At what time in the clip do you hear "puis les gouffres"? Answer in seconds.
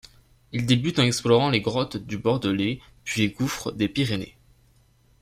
3.03-3.71